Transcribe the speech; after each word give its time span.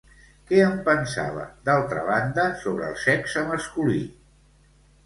Què 0.51 0.61
en 0.69 0.79
pensava, 0.87 1.45
d'altra 1.69 2.07
banda, 2.09 2.49
sobre 2.65 2.89
el 2.89 2.99
sexe 3.07 3.47
masculí? 3.53 4.05